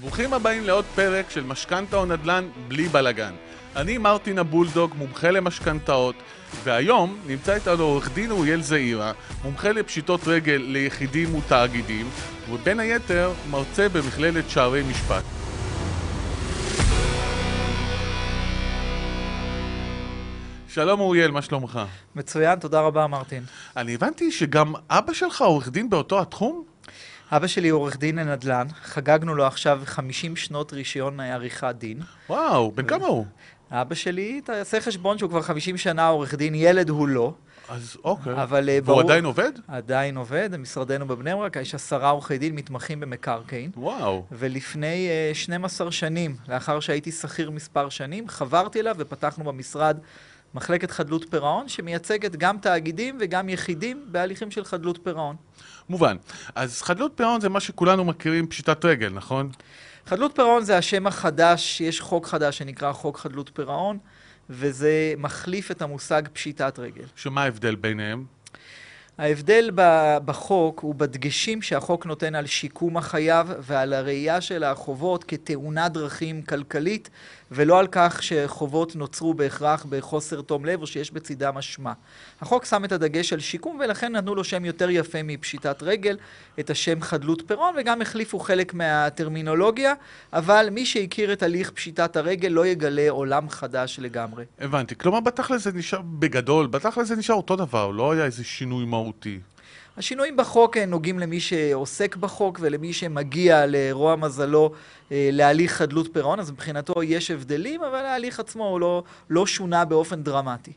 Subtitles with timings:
[0.00, 3.34] ברוכים הבאים לעוד פרק של משכנתה או נדל"ן בלי בלאגן.
[3.76, 6.14] אני מרטין הבולדוג, מומחה למשכנתאות,
[6.64, 9.12] והיום נמצא איתנו עורך דין אוריאל זעירה,
[9.44, 12.08] מומחה לפשיטות רגל ליחידים ותאגידים,
[12.50, 15.24] ובין היתר מרצה במכללת שערי משפט.
[20.68, 21.80] שלום אוריאל, מה שלומך?
[22.16, 23.42] מצוין, תודה רבה מרטין.
[23.76, 26.75] אני הבנתי שגם אבא שלך עורך דין באותו התחום?
[27.32, 32.00] אבא שלי עורך דין לנדל"ן, חגגנו לו עכשיו 50 שנות רישיון עריכת דין.
[32.28, 33.26] וואו, בן כמה הוא?
[33.70, 37.32] אבא שלי, תעשה חשבון שהוא כבר 50 שנה עורך דין, ילד הוא לא.
[37.68, 38.42] אז אוקיי.
[38.42, 39.00] אבל אה, והוא ברור...
[39.00, 39.52] עדיין עובד?
[39.68, 43.70] עדיין עובד, משרדנו בבני ברק, יש עשרה עורכי דין מתמחים במקרקעין.
[43.76, 44.24] וואו.
[44.32, 49.98] ולפני uh, 12 שנים, לאחר שהייתי שכיר מספר שנים, חברתי אליו ופתחנו במשרד
[50.54, 55.36] מחלקת חדלות פירעון, שמייצגת גם תאגידים וגם יחידים בהליכים של חדלות פירעון.
[55.88, 56.16] מובן.
[56.54, 59.50] אז חדלות פירעון זה מה שכולנו מכירים פשיטת רגל, נכון?
[60.06, 63.98] חדלות פירעון זה השם החדש, יש חוק חדש שנקרא חוק חדלות פירעון,
[64.50, 67.04] וזה מחליף את המושג פשיטת רגל.
[67.16, 68.24] שמה ההבדל ביניהם?
[69.18, 69.70] ההבדל
[70.24, 77.10] בחוק הוא בדגשים שהחוק נותן על שיקום החייב ועל הראייה של החובות כתאונת דרכים כלכלית
[77.50, 81.92] ולא על כך שחובות נוצרו בהכרח בחוסר תום לב או שיש בצידם אשמה.
[82.40, 86.16] החוק שם את הדגש על שיקום ולכן נתנו לו שם יותר יפה מפשיטת רגל,
[86.60, 89.94] את השם חדלות פירעון וגם החליפו חלק מהטרמינולוגיה,
[90.32, 94.44] אבל מי שהכיר את הליך פשיטת הרגל לא יגלה עולם חדש לגמרי.
[94.60, 94.94] הבנתי.
[94.98, 99.40] כלומר, בתכל'ס זה נשאר בגדול, בתכל'ס זה נשאר אותו דבר, לא היה איזה שינוי מהותי.
[99.96, 104.72] השינויים בחוק אה, נוגעים למי שעוסק בחוק ולמי שמגיע לרוע מזלו
[105.12, 109.84] אה, להליך חדלות פירעון, אז מבחינתו יש הבדלים, אבל ההליך עצמו הוא לא, לא שונה
[109.84, 110.72] באופן דרמטי.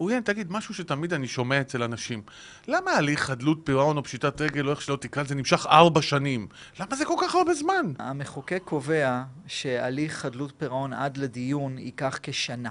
[0.00, 2.22] אוריאן, תגיד, משהו שתמיד אני שומע אצל אנשים.
[2.68, 6.46] למה הליך חדלות פירעון או פשיטת רגל, או איך שלא תקרא לזה, נמשך ארבע שנים?
[6.80, 7.92] למה זה כל כך הרבה זמן?
[7.98, 12.70] המחוקק קובע שהליך חדלות פירעון עד לדיון ייקח כשנה.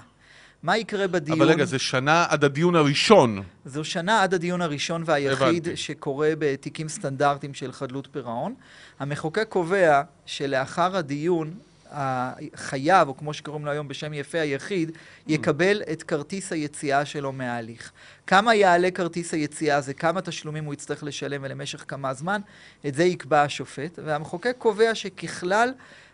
[0.62, 1.40] מה יקרה בדיון?
[1.40, 3.42] אבל רגע, זה שנה עד הדיון הראשון.
[3.64, 5.76] זו שנה עד הדיון הראשון והיחיד הבנתי.
[5.76, 8.54] שקורה בתיקים סטנדרטיים של חדלות פירעון.
[8.98, 11.54] המחוקק קובע שלאחר הדיון,
[11.92, 14.92] החייב, או כמו שקוראים לו היום בשם יפה היחיד,
[15.26, 17.92] יקבל את כרטיס היציאה שלו מההליך.
[18.26, 22.40] כמה יעלה כרטיס היציאה זה, כמה תשלומים הוא יצטרך לשלם ולמשך כמה זמן,
[22.86, 23.98] את זה יקבע השופט.
[24.04, 25.72] והמחוקק קובע שככלל,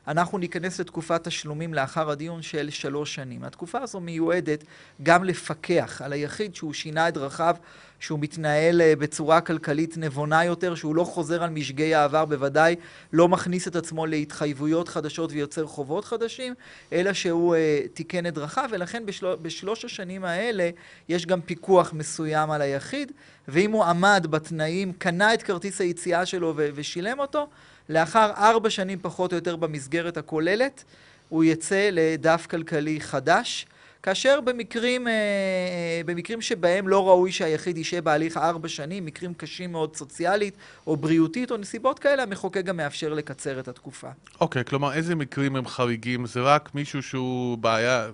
[0.09, 3.45] אנחנו ניכנס לתקופת תשלומים לאחר הדיון של שלוש שנים.
[3.45, 4.65] התקופה הזו מיועדת
[5.03, 7.57] גם לפקח על היחיד שהוא שינה את דרכיו,
[8.01, 12.77] שהוא מתנהל אה, בצורה כלכלית נבונה יותר, שהוא לא חוזר על משגי העבר, בוודאי
[13.13, 16.55] לא מכניס את עצמו להתחייבויות חדשות ויוצר חובות חדשים,
[16.93, 19.35] אלא שהוא אה, תיקן את דרכיו, ולכן בשל...
[19.43, 20.71] בשלוש השנים האלה
[21.09, 23.13] יש גם פיקוח מסוים על היחיד,
[23.49, 26.69] ואם הוא עמד בתנאים, קנה את כרטיס היציאה שלו ו...
[26.75, 27.49] ושילם אותו,
[27.89, 30.85] לאחר ארבע שנים פחות או יותר במסגרת הכוללת,
[31.29, 33.67] הוא יצא לדף כלכלי חדש,
[34.03, 39.73] כאשר במקרים, אה, אה, במקרים שבהם לא ראוי שהיחיד ישהה בהליך ארבע שנים, מקרים קשים
[39.73, 40.55] מאוד סוציאלית
[40.87, 44.09] או בריאותית או נסיבות כאלה, המחוקק גם מאפשר לקצר את התקופה.
[44.41, 46.27] אוקיי, כלומר, איזה מקרים הם חריגים?
[46.27, 48.09] זה רק מישהו שהוא בעיה,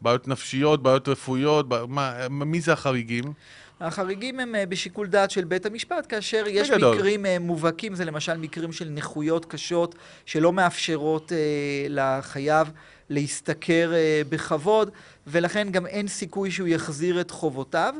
[0.00, 1.68] בעיות נפשיות, בעיות רפואיות?
[1.68, 3.24] ב- מה, מי זה החריגים?
[3.82, 6.94] החריגים הם אה, בשיקול דעת של בית המשפט, כאשר יש בגדול.
[6.94, 9.94] מקרים אה, מובהקים, זה למשל מקרים של נכויות קשות
[10.26, 11.36] שלא מאפשרות אה,
[11.88, 12.70] לחייב
[13.10, 13.92] להשתכר
[14.28, 14.90] בכבוד,
[15.26, 17.94] ולכן גם אין סיכוי שהוא יחזיר את חובותיו.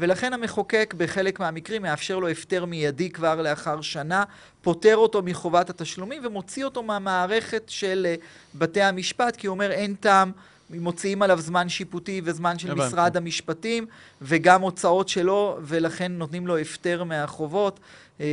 [0.00, 4.24] ולכן המחוקק בחלק מהמקרים מאפשר לו הפטר מיידי כבר לאחר שנה,
[4.62, 8.06] פוטר אותו מחובת התשלומים ומוציא אותו מהמערכת של
[8.54, 10.32] בתי המשפט, כי הוא אומר אין טעם,
[10.70, 12.88] מוציאים עליו זמן שיפוטי וזמן של הבנתי.
[12.88, 13.86] משרד המשפטים
[14.22, 17.80] וגם הוצאות שלו, ולכן נותנים לו הפטר מהחובות
[18.20, 18.26] אה,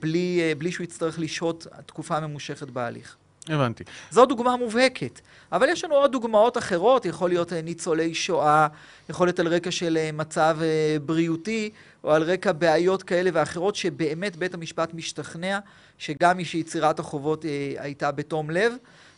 [0.00, 3.16] בלי, אה, בלי שהוא יצטרך לשהות תקופה ממושכת בהליך.
[3.48, 3.84] הבנתי.
[4.10, 5.20] זו דוגמה מובהקת.
[5.52, 8.66] אבל יש לנו עוד דוגמאות אחרות, יכול להיות אה, ניצולי שואה,
[9.08, 11.70] יכול להיות על רקע של אה, מצב אה, בריאותי,
[12.04, 15.58] או על רקע בעיות כאלה ואחרות, שבאמת בית המשפט משתכנע
[15.98, 17.44] שגם מי שיצירת החובות
[17.78, 18.72] הייתה בתום לב,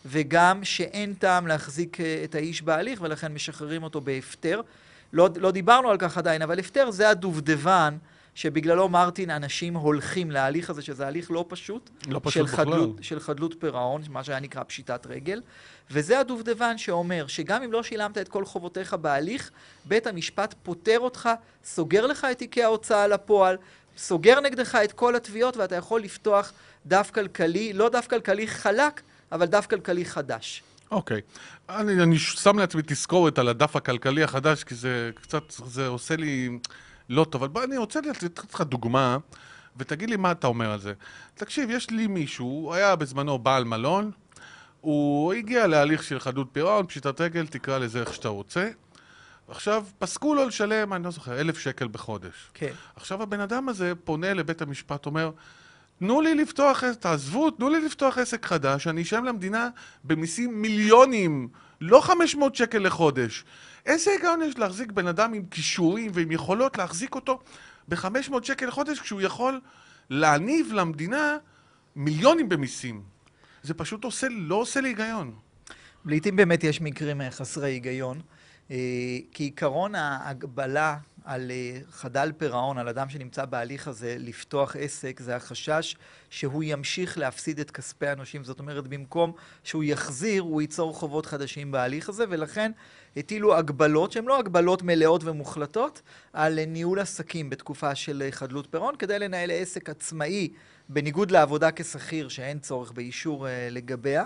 [0.06, 4.60] וגם שאין טעם להחזיק אה, את האיש בהליך, ולכן משחררים אותו בהפטר.
[5.12, 7.96] לא, לא דיברנו על כך עדיין, אבל הפטר זה הדובדבן
[8.34, 12.64] שבגללו מרטין אנשים הולכים להליך הזה, שזה הליך לא פשוט, לא פשוט של, בכלל.
[12.64, 15.40] חדלות, של חדלות פירעון, מה שהיה נקרא פשיטת רגל,
[15.90, 19.50] וזה הדובדבן שאומר שגם אם לא שילמת את כל חובותיך בהליך,
[19.84, 21.28] בית המשפט פוטר אותך,
[21.64, 23.56] סוגר לך את תיקי ההוצאה לפועל,
[23.96, 26.52] סוגר נגדך את כל התביעות ואתה יכול לפתוח
[26.86, 29.00] דף כלכלי, לא דף כלכלי חלק,
[29.32, 30.62] אבל דף כלכלי חדש.
[30.90, 31.20] אוקיי.
[31.68, 36.58] אני, אני שם לעצמי תזכורת על הדף הכלכלי החדש, כי זה קצת, זה עושה לי
[37.08, 37.42] לא טוב.
[37.42, 39.16] אבל בוא, אני רוצה לתת לך דוגמה,
[39.76, 40.92] ותגיד לי מה אתה אומר על זה.
[41.34, 44.10] תקשיב, יש לי מישהו, הוא היה בזמנו בעל מלון,
[44.80, 48.68] הוא הגיע להליך של חדלות פירעון, פשיטת רגל, תקרא לזה איך שאתה רוצה.
[49.48, 52.50] עכשיו, פסקו לו לשלם, אני לא זוכר, אלף שקל בחודש.
[52.54, 52.72] כן.
[52.96, 55.30] עכשיו הבן אדם הזה פונה לבית המשפט, אומר,
[56.02, 59.68] תנו לי לפתוח, תעזבו, תנו לי לפתוח עסק חדש, אני אשלם למדינה
[60.04, 61.48] במיסים מיליונים,
[61.80, 63.44] לא 500 שקל לחודש.
[63.86, 67.40] איזה היגיון יש להחזיק בן אדם עם כישורים ועם יכולות להחזיק אותו
[67.88, 69.60] ב-500 שקל לחודש כשהוא יכול
[70.10, 71.36] להניב למדינה
[71.96, 73.02] מיליונים במיסים?
[73.62, 75.34] זה פשוט עושה, לא עושה לי היגיון.
[76.04, 78.20] לעתים באמת יש מקרים חסרי היגיון.
[78.70, 78.76] אה,
[79.32, 85.96] כעיקרון ההגבלה על אה, חדל פירעון, על אדם שנמצא בהליך הזה לפתוח עסק, זה החשש
[86.30, 88.44] שהוא ימשיך להפסיד את כספי הנושים.
[88.44, 89.32] זאת אומרת, במקום
[89.64, 92.72] שהוא יחזיר, הוא ייצור חובות חדשים בהליך הזה, ולכן
[93.16, 96.02] הטילו הגבלות, שהן לא הגבלות מלאות ומוחלטות,
[96.32, 100.48] על ניהול עסקים בתקופה של חדלות פירעון, כדי לנהל עסק עצמאי,
[100.88, 104.24] בניגוד לעבודה כשכיר, שאין צורך באישור לגביה.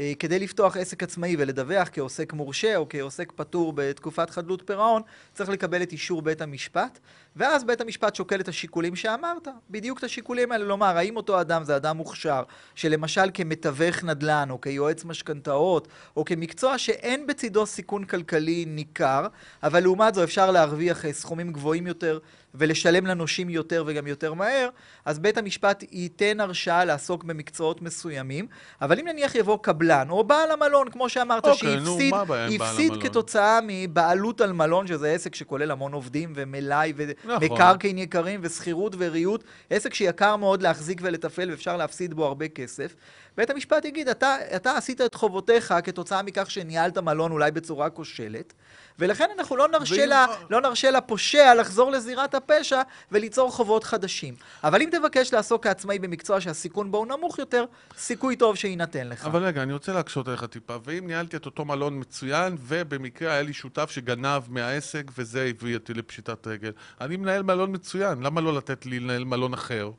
[0.00, 5.02] אה, כדי לפתוח עסק עצמאי ולדווח כעוסק מורשה או כעוסק פטור בתקופת חדלות פירעון,
[5.34, 6.98] צריך לקבל את אישור בית המשפט,
[7.38, 11.64] ואז בית המשפט שוקל את השיקולים שאמרת, בדיוק את השיקולים האלה, לומר האם אותו אדם
[11.64, 12.42] זה אדם מוכשר,
[12.74, 19.26] שלמשל כמתווך נדל"ן או כיועץ משכנתאות, או כמקצוע שאין בצידו סיכון כלכלי ניכר,
[19.62, 22.18] אבל לעומת זו אפשר להרוויח אה, סכומים גבוהים יותר
[22.54, 24.68] ולשלם לנושים יותר וגם יותר מהר,
[25.04, 28.46] אז בית המשפט ייתן הרשאה לעסוק במקצועות מסוימים,
[28.82, 32.92] אבל אם נניח יבוא קבלן, או בעל המלון, כמו שאמרת, אוקיי, נו, שהפסיד בעל הפסיד?
[33.02, 36.92] כתוצאה מבעלות על מלון, שזה עסק שכולל המון עובדים ומלאי
[37.28, 37.50] נכון.
[37.50, 42.94] ומקרקעין יקרים ושכירות וריהוט, עסק שיקר מאוד להחזיק ולתפעל ואפשר להפסיד בו הרבה כסף.
[43.38, 48.52] בית המשפט יגיד, אתה, אתה עשית את חובותיך כתוצאה מכך שניהלת מלון אולי בצורה כושלת,
[48.98, 52.82] ולכן אנחנו לא נרשה, לה, לא נרשה לפושע לחזור לזירת הפשע
[53.12, 54.34] וליצור חובות חדשים.
[54.64, 57.64] אבל אם תבקש לעסוק כעצמאי במקצוע שהסיכון בו הוא נמוך יותר,
[57.98, 59.26] סיכוי טוב שיינתן לך.
[59.26, 60.76] אבל רגע, אני רוצה להקשות עליך טיפה.
[60.84, 65.94] ואם ניהלתי את אותו מלון מצוין, ובמקרה היה לי שותף שגנב מהעסק, וזה הביא אותי
[65.94, 66.72] לפשיטת רגל.
[67.00, 69.90] אני מנהל מלון מצוין, למה לא לתת לי לנהל מלון אחר?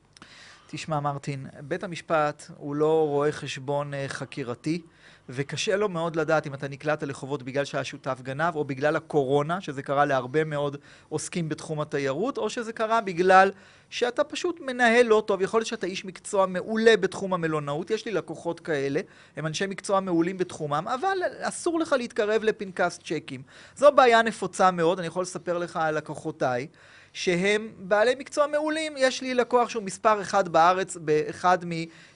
[0.72, 4.82] תשמע, מרטין, בית המשפט הוא לא רואה חשבון אה, חקירתי,
[5.28, 9.82] וקשה לו מאוד לדעת אם אתה נקלעת לחובות בגלל שהשותף גנב, או בגלל הקורונה, שזה
[9.82, 10.76] קרה להרבה מאוד
[11.08, 13.50] עוסקים בתחום התיירות, או שזה קרה בגלל
[13.90, 15.42] שאתה פשוט מנהל לא טוב.
[15.42, 19.00] יכול להיות שאתה איש מקצוע מעולה בתחום המלונאות, יש לי לקוחות כאלה,
[19.36, 23.42] הם אנשי מקצוע מעולים בתחומם, אבל אסור לך להתקרב לפנקס צ'קים.
[23.76, 26.66] זו בעיה נפוצה מאוד, אני יכול לספר לך על לקוחותיי.
[27.12, 28.94] שהם בעלי מקצוע מעולים.
[28.98, 31.70] יש לי לקוח שהוא מספר אחד בארץ, באחד מ...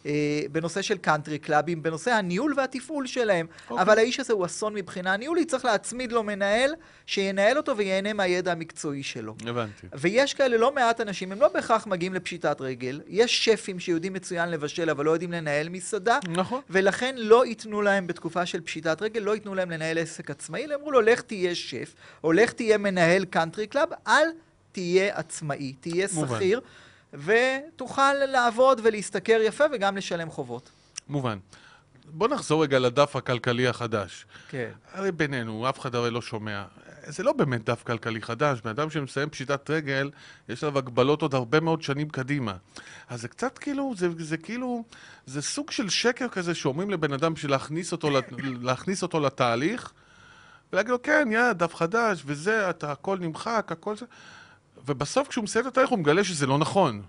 [0.06, 3.46] אה, בנושא של קאנטרי קלאבים, בנושא הניהול והתפעול שלהם.
[3.70, 3.82] אוקיי.
[3.82, 6.75] אבל האיש הזה הוא אסון מבחינה ניהולית, צריך להצמיד לו מנהל
[7.06, 9.35] שינהל אותו וייהנה מהידע המקצועי שלו.
[9.46, 9.87] הבנתי.
[9.93, 13.00] ויש כאלה לא מעט אנשים, הם לא בהכרח מגיעים לפשיטת רגל.
[13.06, 16.19] יש שפים שיודעים מצוין לבשל, אבל לא יודעים לנהל מסעדה.
[16.29, 16.61] נכון.
[16.70, 20.90] ולכן לא ייתנו להם בתקופה של פשיטת רגל, לא ייתנו להם לנהל עסק עצמאי, אמרו
[20.90, 21.94] לו, לך תהיה שף,
[22.25, 24.29] או לך תהיה מנהל קאנטרי קלאב, אל
[24.75, 26.09] תהיה עצמאי, תהיה.
[26.09, 26.61] שכיר,
[27.12, 30.71] ותוכל לעבוד ולהשתכר יפה וגם לשלם חובות.
[31.09, 31.38] מובן.
[32.05, 34.26] בוא נחזור רגע לדף הכלכלי החדש.
[34.49, 34.71] כן.
[34.93, 36.65] הרי בינינו, אף אחד הרי לא שומע.
[37.06, 38.61] זה לא באמת דף כלכלי חדש.
[38.61, 40.11] בן אדם שמסיים פשיטת רגל,
[40.49, 42.56] יש עליו הגבלות עוד הרבה מאוד שנים קדימה.
[43.09, 44.85] אז זה קצת כאילו, זה, זה כאילו,
[45.26, 48.11] זה סוג של שקר כזה שאומרים לבן אדם בשביל להכניס אותו,
[48.61, 49.93] להכניס אותו לתהליך,
[50.73, 54.07] ולהגיד לו, כן, יאללה, דף חדש, וזה, אתה, הכל נמחק, הכל זה...
[54.87, 57.03] ובסוף כשהוא מסיים את התהליך הוא מגלה שזה לא נכון.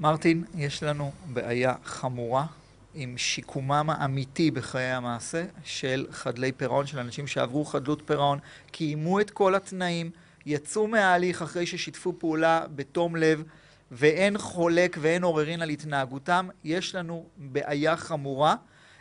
[0.00, 2.46] מרטין, יש לנו בעיה חמורה
[2.94, 8.38] עם שיקומם האמיתי בחיי המעשה של חדלי פירעון, של אנשים שעברו חדלות פירעון,
[8.70, 10.10] קיימו את כל התנאים,
[10.46, 13.42] יצאו מההליך אחרי ששיתפו פעולה בתום לב,
[13.90, 16.48] ואין חולק ואין עוררין על התנהגותם.
[16.64, 18.54] יש לנו בעיה חמורה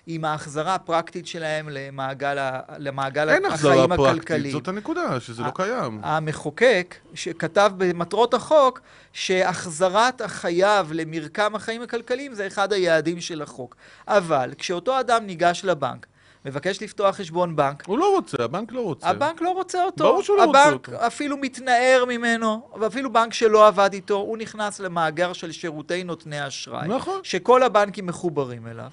[0.08, 4.52] עם ההחזרה הפרקטית שלהם למעגל, ה- למעגל אין החזרה החיים פרקטית, הכלכליים.
[4.54, 6.00] זאת הנקודה, שזה לא קיים.
[6.04, 8.82] המחוקק, שכתב במטרות החוק,
[9.14, 13.76] שהחזרת החייב למרקם החיים הכלכליים זה אחד היעדים של החוק.
[14.08, 16.06] אבל כשאותו אדם ניגש לבנק,
[16.46, 19.08] מבקש לפתוח חשבון בנק, הוא לא רוצה, הבנק לא רוצה.
[19.10, 20.04] הבנק לא רוצה אותו.
[20.04, 21.08] ברור שהוא לא רוצה הבנק אותו.
[21.08, 26.88] אפילו מתנער ממנו, ואפילו בנק שלא עבד איתו, הוא נכנס למאגר של שירותי נותני אשראי.
[26.88, 27.20] נכון.
[27.24, 28.90] שכל הבנקים מחוברים אליו,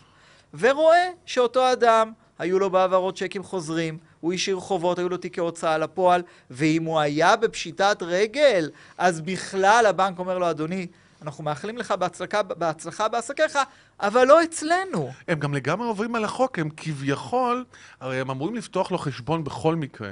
[0.55, 5.79] ורואה שאותו אדם, היו לו בעברות צ'קים חוזרים, הוא השאיר חובות, היו לו תיקי הוצאה
[5.79, 10.87] לפועל, ואם הוא היה בפשיטת רגל, אז בכלל הבנק אומר לו, אדוני,
[11.23, 13.59] אנחנו מאחלים לך בהצלחה, בהצלחה בעסקיך,
[14.01, 15.11] אבל לא אצלנו.
[15.29, 17.65] הם גם לגמרי עוברים על החוק, הם כביכול,
[18.01, 20.11] הרי הם אמורים לפתוח לו חשבון בכל מקרה.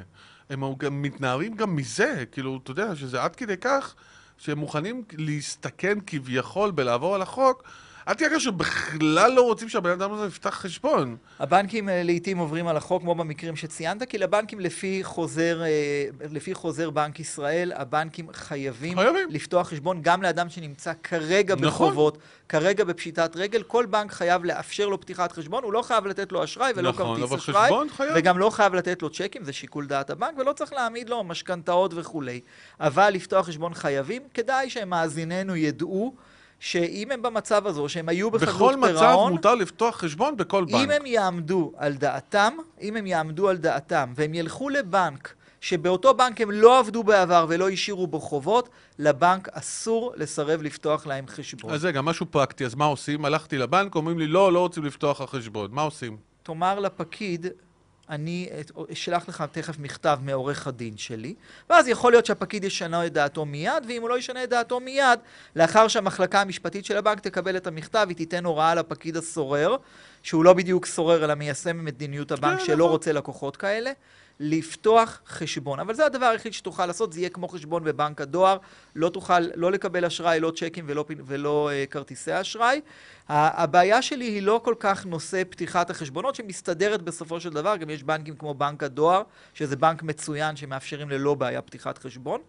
[0.50, 3.94] הם גם מתנערים גם מזה, כאילו, אתה יודע, שזה עד כדי כך
[4.38, 7.62] שהם מוכנים להסתכן כביכול בלעבור על החוק,
[8.08, 11.16] אל תהיה שבכלל לא רוצים שהבן אדם הזה יפתח חשבון.
[11.38, 16.54] הבנקים אה, לעיתים עוברים על החוק, כמו במקרים שציינת, כי לבנקים לפי חוזר, אה, לפי
[16.54, 19.28] חוזר בנק ישראל, הבנקים חייבים, חייבים.
[19.30, 21.68] לפתוח חשבון גם לאדם שנמצא כרגע נכון.
[21.68, 23.62] בחובות, כרגע בפשיטת רגל.
[23.62, 27.20] כל בנק חייב לאפשר לו פתיחת חשבון, הוא לא חייב לתת לו אשראי ולא נכון,
[27.20, 27.70] כרטיס אשראי.
[28.14, 31.94] וגם לא חייב לתת לו צ'קים, זה שיקול דעת הבנק, ולא צריך להעמיד לו משכנתאות
[31.94, 32.40] וכולי.
[32.80, 36.14] אבל לפתוח חשבון חייבים, כדאי שמאזיננו ידעו
[36.60, 40.74] שאם הם במצב הזו, שהם היו בחדלות בכל פירעון, מצב מותר לפתוח חשבון בכל בנק.
[40.74, 46.40] אם הם יעמדו על דעתם, אם הם יעמדו על דעתם, והם ילכו לבנק, שבאותו בנק
[46.40, 51.72] הם לא עבדו בעבר ולא השאירו בו חובות, לבנק אסור לסרב לפתוח להם חשבון.
[51.72, 53.24] אז רגע, משהו פרקטי, אז מה עושים?
[53.24, 55.70] הלכתי לבנק, אומרים לי, לא, לא רוצים לפתוח לך חשבון.
[55.72, 56.16] מה עושים?
[56.42, 57.46] תאמר לפקיד,
[58.10, 58.48] אני
[58.92, 61.34] אשלח לך תכף מכתב מעורך הדין שלי,
[61.70, 65.18] ואז יכול להיות שהפקיד ישנה את דעתו מיד, ואם הוא לא ישנה את דעתו מיד,
[65.56, 69.76] לאחר שהמחלקה המשפטית של הבנק תקבל את המכתב, היא תיתן הוראה לפקיד הסורר,
[70.22, 72.90] שהוא לא בדיוק סורר, אלא מיישם מדיניות הבנק כן, שלא נכון.
[72.90, 73.92] רוצה לקוחות כאלה,
[74.40, 75.80] לפתוח חשבון.
[75.80, 78.58] אבל זה הדבר היחיד שתוכל לעשות, זה יהיה כמו חשבון בבנק הדואר,
[78.96, 82.80] לא תוכל לא לקבל אשראי, לא צ'קים ולא, ולא uh, כרטיסי אשראי.
[83.28, 88.02] הבעיה שלי היא לא כל כך נושא פתיחת החשבונות, שמסתדרת בסופו של דבר, גם יש
[88.02, 89.22] בנקים כמו בנק הדואר,
[89.54, 92.40] שזה בנק מצוין שמאפשרים ללא בעיה פתיחת חשבון.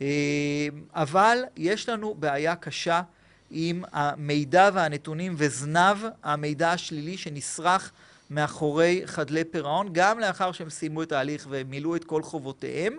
[0.00, 3.02] אה, אבל יש לנו בעיה קשה
[3.50, 7.92] עם המידע והנתונים וזנב המידע השלילי שנסרח
[8.30, 12.96] מאחורי חדלי פירעון, גם לאחר שהם סיימו את ההליך ומילאו את כל חובותיהם.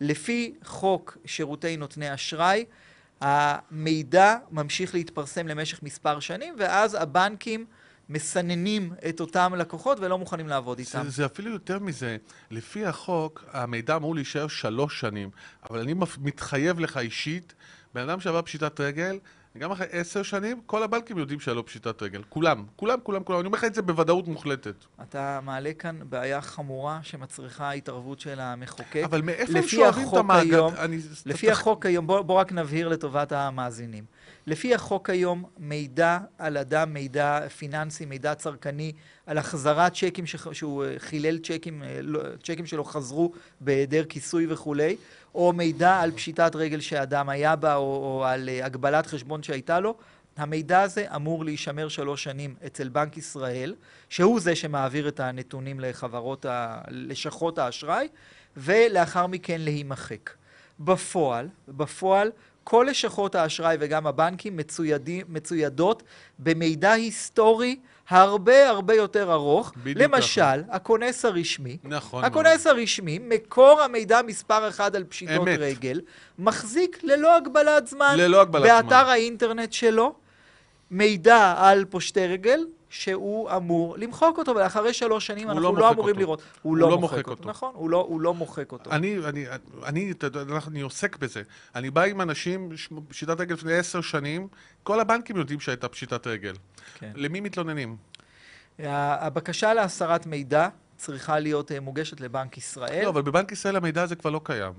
[0.00, 2.64] לפי חוק שירותי נותני אשראי,
[3.20, 7.66] המידע ממשיך להתפרסם למשך מספר שנים, ואז הבנקים
[8.08, 11.02] מסננים את אותם לקוחות ולא מוכנים לעבוד איתם.
[11.04, 12.16] זה, זה אפילו יותר מזה.
[12.50, 15.30] לפי החוק, המידע אמור להישאר שלוש שנים,
[15.70, 17.54] אבל אני מתחייב לך אישית,
[17.94, 19.18] בן אדם שעבר פשיטת רגל,
[19.58, 22.22] גם אחרי עשר שנים, כל הבנקים יודעים שהיה לו פשיטת רגל.
[22.28, 23.38] כולם, כולם, כולם, כולם.
[23.38, 24.74] אני אומר לך את זה בוודאות מוחלטת.
[25.02, 29.02] אתה מעלה כאן בעיה חמורה שמצריכה התערבות של המחוקק.
[29.04, 30.56] אבל מאיפה הם שואבים את המאגר?
[30.64, 34.04] היום- אני- לפי החוק היום, בוא, בוא רק נבהיר לטובת המאזינים.
[34.46, 38.92] לפי החוק היום, מידע על אדם, מידע פיננסי, מידע צרכני,
[39.26, 40.36] על החזרת צ'קים ש...
[40.52, 44.96] שהוא אה, חילל צ'קים, אה, לא- צ'קים שלו חזרו בהיעדר כיסוי וכולי,
[45.34, 49.80] או מידע על פשיטת רגל שאדם היה בה, או, או על אה, הגבלת חשבון שהייתה
[49.80, 49.94] לו,
[50.36, 53.74] המידע הזה אמור להישמר שלוש שנים אצל בנק ישראל,
[54.08, 56.80] שהוא זה שמעביר את הנתונים לחברות, ה...
[56.88, 58.08] לשכות האשראי,
[58.56, 60.30] ולאחר מכן להימחק.
[60.80, 62.30] בפועל, בפועל,
[62.64, 66.02] כל לשכות האשראי וגם הבנקים מצוידים, מצוידות
[66.38, 67.76] במידע היסטורי
[68.08, 69.72] הרבה הרבה יותר ארוך.
[69.76, 71.76] בדיוק למשל, הכונס הרשמי.
[71.84, 72.20] נכון.
[72.20, 72.32] מאוד.
[72.32, 75.58] הכונס הרשמי, מקור המידע מספר אחד על פשיטות אמת.
[75.58, 76.00] רגל,
[76.38, 79.10] מחזיק ללא הגבלת זמן, ללא הגבלת באתר זמן.
[79.10, 80.14] האינטרנט שלו,
[80.90, 85.90] מידע על פושטי רגל, שהוא אמור למחוק אותו, ואחרי שלוש שנים הוא אנחנו לא לא,
[85.90, 86.20] אמורים אותו.
[86.20, 86.40] לראות.
[86.40, 87.40] הוא, הוא לא, לא מוחק, מוחק אותו.
[87.40, 87.50] אותו.
[87.50, 88.90] נכון, הוא לא, הוא לא מוחק אותו.
[88.90, 89.44] אני, אני,
[89.84, 91.42] אני, אתה יודע, אני עוסק בזה.
[91.74, 92.68] אני בא עם אנשים,
[93.08, 94.48] פשיטת רגל לפני עשר שנים,
[94.82, 96.54] כל הבנקים יודעים שהייתה פשיטת רגל.
[96.94, 97.12] כן.
[97.14, 97.96] למי מתלוננים?
[98.78, 103.04] הבקשה להסרת מידע צריכה להיות אה, מוגשת לבנק ישראל.
[103.04, 104.72] לא, אבל בבנק ישראל המידע הזה כבר לא קיים.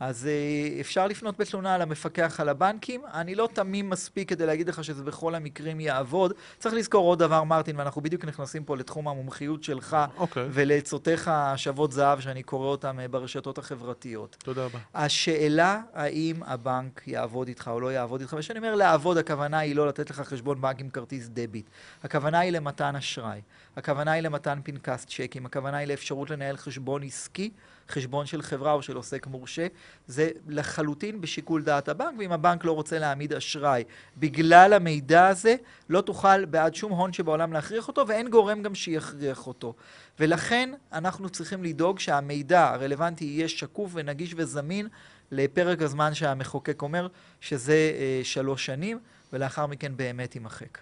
[0.00, 3.00] אז אה, אפשר לפנות בתלונה למפקח על הבנקים.
[3.14, 6.32] אני לא תמים מספיק כדי להגיד לך שזה בכל המקרים יעבוד.
[6.58, 10.46] צריך לזכור עוד דבר, מרטין, ואנחנו בדיוק נכנסים פה לתחום המומחיות שלך אוקיי.
[10.50, 14.36] ולעצותיך שוות זהב שאני קורא אותם אה, ברשתות החברתיות.
[14.44, 14.78] תודה רבה.
[14.94, 19.88] השאלה האם הבנק יעבוד איתך או לא יעבוד איתך, וכשאני אומר לעבוד, הכוונה היא לא
[19.88, 21.66] לתת לך חשבון בנק עם כרטיס דביט.
[22.02, 23.40] הכוונה היא למתן אשראי.
[23.76, 25.46] הכוונה היא למתן פנקס צ'קים.
[25.46, 27.50] הכוונה היא לאפשרות לנהל חשבון עסקי,
[27.88, 29.66] חשבון של חברה או של עוסק מורשה.
[30.06, 33.84] זה לחלוטין בשיקול דעת הבנק, ואם הבנק לא רוצה להעמיד אשראי
[34.16, 35.56] בגלל המידע הזה,
[35.88, 39.74] לא תוכל בעד שום הון שבעולם להכריח אותו, ואין גורם גם שיכריח אותו.
[40.20, 44.88] ולכן אנחנו צריכים לדאוג שהמידע הרלוונטי יהיה שקוף ונגיש וזמין
[45.30, 47.08] לפרק הזמן שהמחוקק אומר,
[47.40, 48.98] שזה אה, שלוש שנים,
[49.32, 50.78] ולאחר מכן באמת יימחק.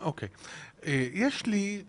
[0.00, 0.28] אוקיי.
[0.86, 1.82] אה, יש לי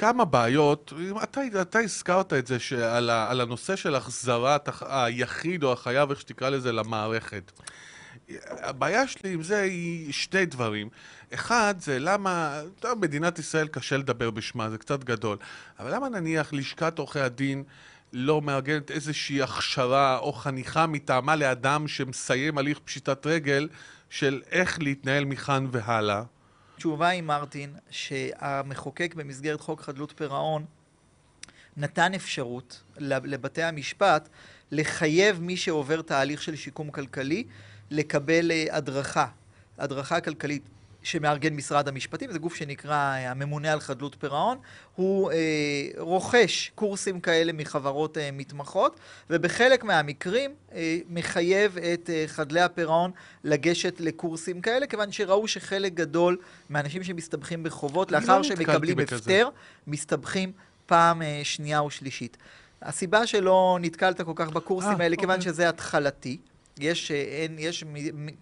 [0.00, 0.92] כמה בעיות,
[1.22, 6.10] אתה, אתה הזכרת את זה שעל ה, על הנושא של החזרת הח- היחיד או החייב,
[6.10, 7.52] איך שתקרא לזה, למערכת.
[8.48, 10.88] הבעיה שלי עם זה היא שני דברים.
[11.34, 15.38] אחד, זה למה, טוב, מדינת ישראל קשה לדבר בשמה, זה קצת גדול,
[15.80, 17.64] אבל למה נניח לשכת עורכי הדין
[18.12, 23.68] לא מארגנת איזושהי הכשרה או חניכה מטעמה לאדם שמסיים הליך פשיטת רגל
[24.10, 26.22] של איך להתנהל מכאן והלאה?
[26.80, 30.64] התשובה היא, מרטין, שהמחוקק במסגרת חוק חדלות פירעון
[31.76, 34.28] נתן אפשרות לבתי המשפט
[34.70, 37.44] לחייב מי שעובר תהליך של שיקום כלכלי
[37.90, 39.26] לקבל אה, הדרכה,
[39.78, 40.62] הדרכה כלכלית
[41.02, 44.58] שמארגן משרד המשפטים, זה גוף שנקרא אה, הממונה על חדלות פירעון,
[44.94, 45.36] הוא אה,
[45.98, 53.10] רוכש קורסים כאלה מחברות אה, מתמחות, ובחלק מהמקרים אה, מחייב את אה, חדלי הפירעון
[53.44, 56.36] לגשת לקורסים כאלה, כיוון שראו שחלק גדול
[56.68, 58.98] מהאנשים שמסתבכים בחובות, אני לאחר לא שהם מקבלים.
[58.98, 59.48] הפטר,
[59.86, 60.52] מסתבכים
[60.86, 62.36] פעם אה, שנייה או שלישית.
[62.82, 65.52] הסיבה שלא נתקלת כל כך בקורסים אה, האלה, כיוון אוקיי.
[65.52, 66.38] שזה התחלתי.
[66.78, 67.84] יש, אה, אין, יש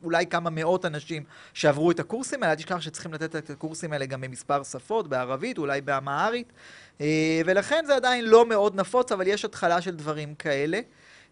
[0.03, 4.07] אולי כמה מאות אנשים שעברו את הקורסים האלה, אל תשכח שצריכים לתת את הקורסים האלה
[4.07, 6.53] גם במספר שפות, בערבית, אולי באמהרית,
[7.01, 10.81] אה, ולכן זה עדיין לא מאוד נפוץ, אבל יש התחלה של דברים כאלה.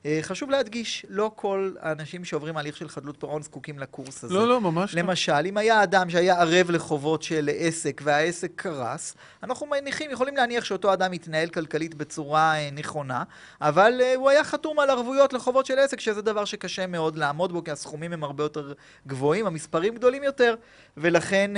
[0.06, 4.34] אה, חשוב להדגיש, לא כל האנשים שעוברים הליך של חדלות פירעון זקוקים לקורס הזה.
[4.34, 5.02] לא, לא, ממש לא.
[5.02, 10.64] למשל, אם היה אדם שהיה ערב לחובות של עסק והעסק קרס, אנחנו מניחים, יכולים להניח
[10.64, 13.22] שאותו אדם יתנהל כלכלית בצורה אה, נכונה,
[13.60, 17.52] אבל אה, הוא היה חתום על ערבויות לחובות של עסק, שזה דבר שקשה מאוד לעמוד
[17.52, 18.72] בו, כי הסכומים הם הרבה יותר
[19.06, 20.54] גבוהים, המספרים גדולים יותר,
[20.96, 21.50] ולכן,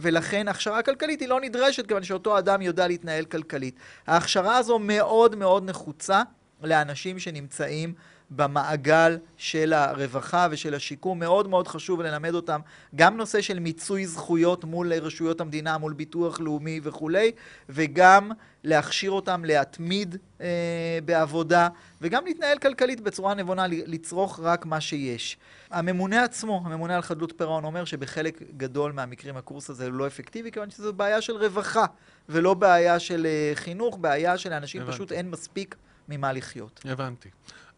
[0.00, 3.76] ולכן הכשרה כלכלית היא לא נדרשת, כיוון שאותו אדם יודע להתנהל כלכלית.
[4.06, 6.22] ההכשרה הזו מאוד מאוד נחוצה
[6.64, 7.94] לאנשים שנמצאים
[8.36, 11.18] במעגל של הרווחה ושל השיקום.
[11.18, 12.60] מאוד מאוד חשוב ללמד אותם
[12.94, 17.32] גם נושא של מיצוי זכויות מול רשויות המדינה, מול ביטוח לאומי וכולי,
[17.68, 18.30] וגם
[18.64, 21.68] להכשיר אותם להתמיד אה, בעבודה,
[22.00, 25.36] וגם להתנהל כלכלית בצורה נבונה, לצרוך רק מה שיש.
[25.70, 30.52] הממונה עצמו, הממונה על חדלות פירעון, אומר שבחלק גדול מהמקרים הקורס הזה הוא לא אפקטיבי,
[30.52, 31.84] כיוון שזו בעיה של רווחה,
[32.28, 34.82] ולא בעיה של אה, חינוך, בעיה שלאנשים.
[34.86, 35.76] פשוט אין מספיק
[36.08, 36.80] ממה לחיות.
[36.84, 37.28] הבנתי.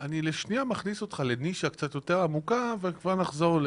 [0.00, 3.66] אני לשנייה מכניס אותך לנישה קצת יותר עמוקה, וכבר נחזור ל...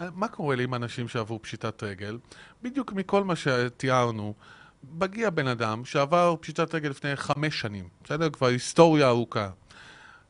[0.00, 2.18] מה קורה לי עם אנשים שעברו פשיטת רגל?
[2.62, 4.34] בדיוק מכל מה שתיארנו,
[4.92, 8.30] מגיע בן אדם שעבר פשיטת רגל לפני חמש שנים, בסדר?
[8.30, 9.50] כבר היסטוריה ארוכה.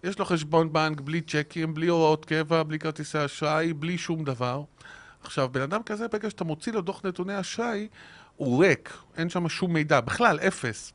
[0.04, 4.62] יש לו חשבון בנק בלי צ'קים, בלי הוראות קבע, בלי כרטיסי אשראי, בלי שום דבר.
[5.22, 7.88] עכשיו, בן אדם כזה, ברגע שאתה מוציא לו דוח נתוני אשראי,
[8.36, 10.92] הוא ריק, אין שם שום מידע, בכלל, אפס.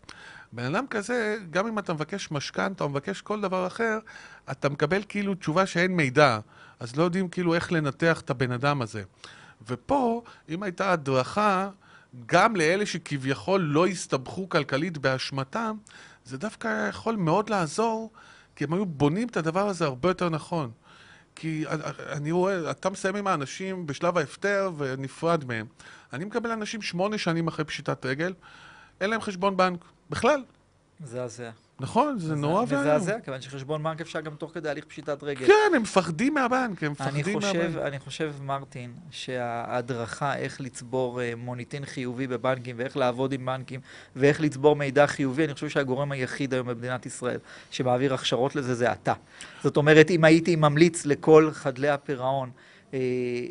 [0.55, 3.99] בן אדם כזה, גם אם אתה מבקש משכנתה או מבקש כל דבר אחר,
[4.51, 6.39] אתה מקבל כאילו תשובה שאין מידע,
[6.79, 9.03] אז לא יודעים כאילו איך לנתח את הבן אדם הזה.
[9.67, 11.69] ופה, אם הייתה הדרכה,
[12.25, 15.77] גם לאלה שכביכול לא הסתבכו כלכלית באשמתם,
[16.25, 18.11] זה דווקא יכול מאוד לעזור,
[18.55, 20.71] כי הם היו בונים את הדבר הזה הרבה יותר נכון.
[21.35, 21.65] כי
[22.11, 25.65] אני רואה, אתה מסיים עם האנשים בשלב ההפטר ונפרד מהם.
[26.13, 28.33] אני מקבל אנשים שמונה שנים אחרי פשיטת רגל,
[29.01, 29.85] אין להם חשבון בנק.
[30.09, 30.43] בכלל.
[31.01, 31.49] מזעזע.
[31.79, 32.81] נכון, זה נורא ואיום.
[32.81, 35.47] מזעזע, כיוון שחשבון בנק אפשר גם תוך כדי הליך פשיטת רגל.
[35.47, 37.83] כן, הם מפחדים מהבנק, הם אני מפחדים חושב, מהבנק.
[37.85, 43.79] אני חושב, מרטין, שההדרכה איך לצבור אה, מוניטין חיובי בבנקים ואיך לעבוד עם בנקים
[44.15, 47.39] ואיך לצבור מידע חיובי, אני חושב שהגורם היחיד היום במדינת ישראל
[47.71, 49.13] שמעביר הכשרות לזה זה אתה.
[49.63, 52.51] זאת אומרת, אם הייתי ממליץ לכל חדלי הפירעון,
[52.93, 52.99] אה,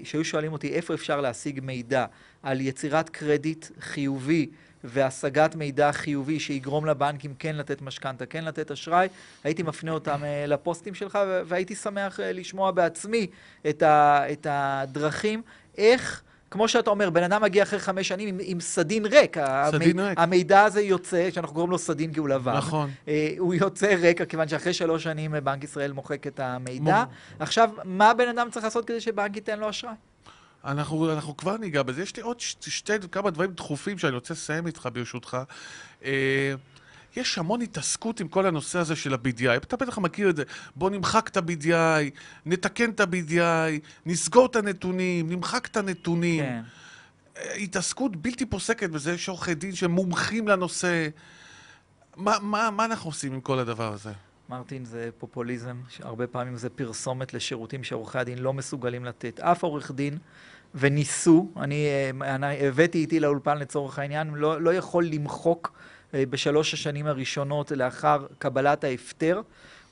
[0.04, 2.06] שהיו שואלים אותי איפה אפשר להשיג מידע
[2.42, 4.50] על יצירת קרדיט חיובי
[4.84, 9.08] והשגת מידע חיובי שיגרום לבנקים כן לתת משכנתה, כן לתת אשראי,
[9.44, 13.26] הייתי מפנה אותם אה, לפוסטים שלך והייתי שמח אה, לשמוע בעצמי
[13.68, 15.42] את, ה- את הדרכים,
[15.78, 16.22] איך...
[16.50, 19.36] כמו שאתה אומר, בן אדם מגיע אחרי חמש שנים עם, עם סדין ריק.
[19.70, 20.18] סדין המי- ריק.
[20.18, 22.56] המידע הזה יוצא, שאנחנו קוראים לו סדין כי הוא לבן.
[22.56, 22.90] נכון.
[23.08, 27.04] אה, הוא יוצא ריק, כיוון שאחרי שלוש שנים בנק ישראל מוחק את המידע.
[27.04, 29.92] מ- עכשיו, מה בן אדם צריך לעשות כדי שבנק ייתן לו אשראי?
[30.64, 32.02] אנחנו, אנחנו כבר ניגע בזה.
[32.02, 35.38] יש לי עוד ש- שתי, כמה דברים דחופים שאני רוצה לסיים איתך, ברשותך.
[36.04, 36.54] אה,
[37.16, 39.56] יש המון התעסקות עם כל הנושא הזה של ה-BDI.
[39.56, 40.42] אתה בטח מכיר את זה.
[40.76, 42.10] בוא נמחק את ה-BDI,
[42.46, 46.44] נתקן את ה-BDI, נסגור את הנתונים, נמחק את הנתונים.
[46.44, 46.62] כן.
[47.36, 51.08] אה, התעסקות בלתי פוסקת בזה, יש עורכי דין שמומחים לנושא.
[52.16, 54.12] מה, מה, מה אנחנו עושים עם כל הדבר הזה?
[54.48, 59.40] מרטין, זה פופוליזם, הרבה פעמים זה פרסומת לשירותים שעורכי הדין לא מסוגלים לתת.
[59.40, 60.18] אף עורך דין,
[60.74, 65.72] וניסו, אני, אה, אני הבאתי איתי לאולפן לצורך העניין, לא, לא יכול למחוק
[66.14, 69.40] אה, בשלוש השנים הראשונות לאחר קבלת ההפטר,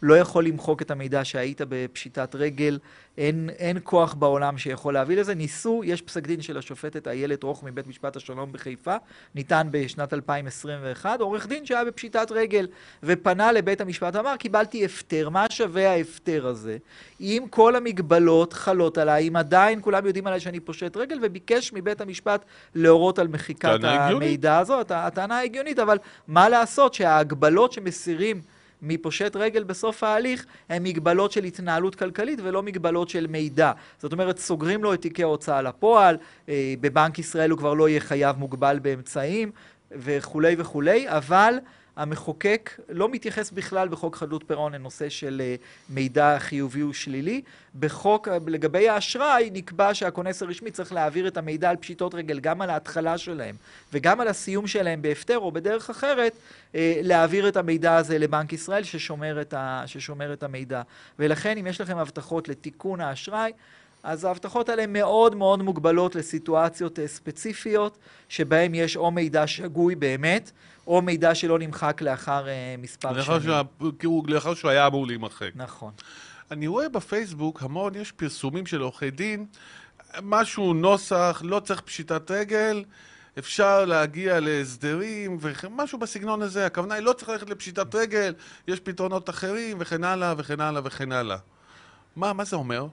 [0.02, 2.78] לא יכול למחוק את המידע שהיית בפשיטת רגל,
[3.18, 5.34] אין, אין כוח בעולם שיכול להביא לזה.
[5.34, 8.96] ניסו, יש פסק דין של השופטת איילת רוך מבית משפט השלום בחיפה,
[9.34, 12.66] ניתן בשנת 2021, עורך דין שהיה בפשיטת רגל
[13.02, 16.76] ופנה לבית המשפט ואמר, קיבלתי הפטר, מה שווה ההפטר הזה?
[17.20, 22.00] אם כל המגבלות חלות עליי, אם עדיין כולם יודעים עליי שאני פושט רגל, וביקש מבית
[22.00, 24.28] המשפט להורות על מחיקת הגיונית.
[24.28, 28.40] המידע הזו, הט- הטענה ההגיונית, אבל מה לעשות שההגבלות שמסירים
[28.82, 33.72] מפושט רגל בסוף ההליך הן מגבלות של התנהלות כלכלית ולא מגבלות של מידע.
[33.98, 36.16] זאת אומרת, סוגרים לו את תיקי ההוצאה לפועל,
[36.48, 39.50] אה, בבנק ישראל הוא כבר לא יהיה חייב מוגבל באמצעים
[39.90, 41.54] וכולי וכולי, אבל
[41.96, 45.54] המחוקק לא מתייחס בכלל בחוק חדלות פירעון לנושא של אה,
[45.90, 47.42] מידע חיובי ושלילי.
[47.80, 52.70] בחוק, לגבי האשראי, נקבע שהכונס הרשמי צריך להעביר את המידע על פשיטות רגל גם על
[52.70, 53.54] ההתחלה שלהם
[53.92, 56.32] וגם על הסיום שלהם בהפטר או בדרך אחרת,
[56.74, 60.82] אה, להעביר את המידע הזה לבנק ישראל ששומר את, ה, ששומר את המידע.
[61.18, 63.52] ולכן, אם יש לכם הבטחות לתיקון האשראי,
[64.02, 70.50] אז ההבטחות האלה מאוד מאוד מוגבלות לסיטואציות אה, ספציפיות, שבהן יש או מידע שגוי באמת,
[70.86, 73.64] או מידע שלא נמחק לאחר uh, מספר לאחר שנים.
[74.00, 75.50] שהוא, לאחר שהוא היה אמור להימחק.
[75.54, 75.92] נכון.
[76.50, 79.46] אני רואה בפייסבוק המון, יש פרסומים של עורכי דין,
[80.22, 82.84] משהו, נוסח, לא צריך פשיטת רגל,
[83.38, 86.66] אפשר להגיע להסדרים, ומשהו בסגנון הזה.
[86.66, 88.34] הכוונה היא לא צריך ללכת לפשיטת רגל,
[88.68, 91.36] יש פתרונות אחרים, וכן הלאה, וכן הלאה, וכן הלאה.
[92.16, 92.86] מה, מה זה אומר?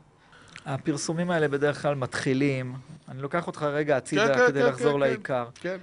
[0.66, 2.76] הפרסומים האלה בדרך כלל מתחילים,
[3.10, 5.46] אני לוקח אותך רגע הצידה כן, כן, כדי כן, לחזור כן, לעיקר.
[5.56, 5.78] כן.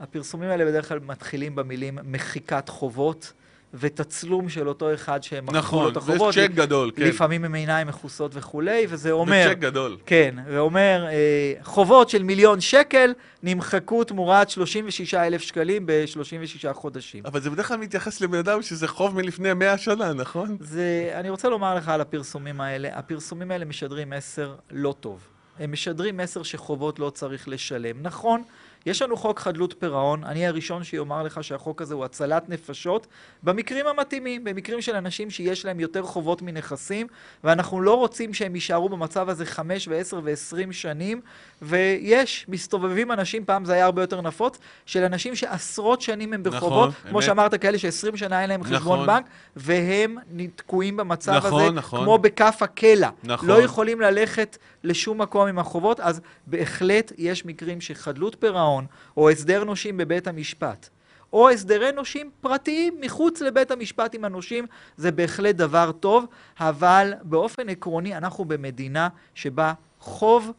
[0.00, 3.32] הפרסומים האלה בדרך כלל מתחילים במילים מחיקת חובות.
[3.74, 6.16] ותצלום של אותו אחד שהם מחקו נכון, לו את החובות.
[6.16, 7.02] נכון, זה צ'ק גדול, כן.
[7.02, 9.44] לפעמים עם עיניים מכוסות וכולי, וזה אומר...
[9.48, 9.96] זה צ'ק גדול.
[10.06, 17.26] כן, ואומר, אה, חובות של מיליון שקל נמחקו תמורת 36 אלף שקלים ב-36 חודשים.
[17.26, 20.56] אבל זה בדרך כלל מתייחס לבן אדם שזה חוב מלפני 100 שנה, נכון?
[20.60, 25.20] זה, אני רוצה לומר לך על הפרסומים האלה, הפרסומים האלה משדרים מסר לא טוב.
[25.58, 28.02] הם משדרים מסר שחובות לא צריך לשלם.
[28.02, 28.42] נכון,
[28.86, 33.06] יש לנו חוק חדלות פירעון, אני הראשון שיאמר לך שהחוק הזה הוא הצלת נפשות,
[33.42, 37.06] במקרים המתאימים, במקרים של אנשים שיש להם יותר חובות מנכסים,
[37.44, 41.20] ואנחנו לא רוצים שהם יישארו במצב הזה חמש ועשר ועשרים שנים,
[41.62, 46.88] ויש, מסתובבים אנשים, פעם זה היה הרבה יותר נפוץ, של אנשים שעשרות שנים הם בחובות,
[46.88, 47.26] נכון, כמו אמת.
[47.26, 48.76] שאמרת, כאלה שעשרים שנה אין להם נכון.
[48.76, 49.24] חשבון בנק,
[49.56, 50.16] והם
[50.56, 52.04] תקועים במצב נכון, הזה, נכון.
[52.04, 53.08] כמו בכף הקלע.
[53.24, 53.48] נכון.
[53.48, 58.69] לא יכולים ללכת לשום מקום עם החובות, אז בהחלט יש מקרים שחדלות פירעון,
[59.16, 60.88] או הסדר נושים בבית המשפט,
[61.32, 66.26] או הסדרי נושים פרטיים מחוץ לבית המשפט עם הנושים, זה בהחלט דבר טוב,
[66.60, 70.52] אבל באופן עקרוני אנחנו במדינה שבה חוב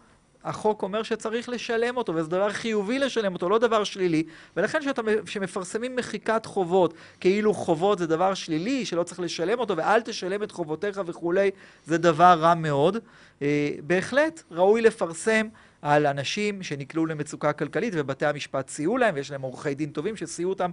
[0.44, 4.24] החוק אומר שצריך לשלם אותו, וזה דבר חיובי לשלם אותו, לא דבר שלילי.
[4.58, 4.80] ולכן
[5.26, 10.52] כשמפרסמים מחיקת חובות, כאילו חובות זה דבר שלילי, שלא צריך לשלם אותו, ואל תשלם את
[10.52, 11.52] חובותיך וכולי,
[11.86, 12.98] זה דבר רע מאוד.
[13.42, 15.48] אה, בהחלט ראוי לפרסם
[15.82, 20.50] על אנשים שנקלעו למצוקה כלכלית ובתי המשפט סייעו להם, ויש להם עורכי דין טובים שסייעו
[20.50, 20.72] אותם,